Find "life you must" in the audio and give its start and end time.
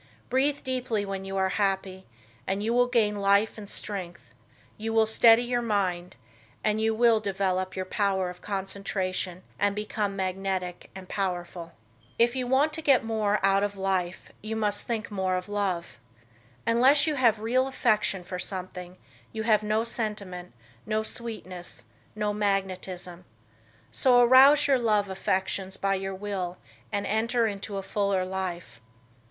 13.77-14.87